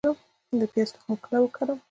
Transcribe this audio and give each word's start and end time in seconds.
د 0.59 0.61
پیاز 0.71 0.89
تخم 0.93 1.13
کله 1.23 1.37
وکرم؟ 1.41 1.77